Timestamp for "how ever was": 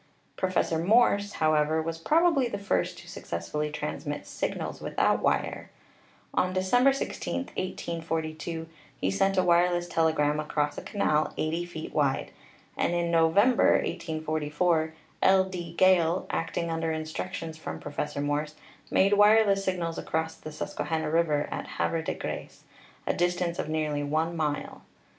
1.33-1.99